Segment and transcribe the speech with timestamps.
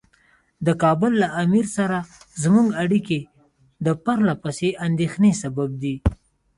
[0.65, 1.97] د کابل له امیر سره
[2.43, 3.19] زموږ اړیکې
[3.85, 5.95] د پرله پسې اندېښنې سبب دي.